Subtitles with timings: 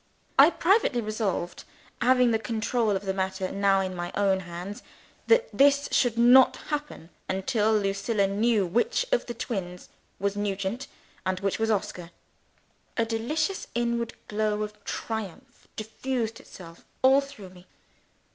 [0.39, 1.63] I privately resolved,
[2.01, 3.61] having the control of the matter in
[3.95, 4.81] my own hands,
[5.27, 10.87] that this should not happen until Lucilla knew which of the twins was Nugent,
[11.23, 12.09] and which was Oscar.
[12.97, 17.67] A delicious inward glow of triumph diffused itself all through me.